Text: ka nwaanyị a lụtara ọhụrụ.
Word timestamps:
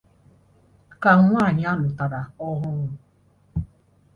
ka 1.01 1.11
nwaanyị 1.21 1.63
a 1.71 1.73
lụtara 1.79 2.21
ọhụrụ. 2.47 2.85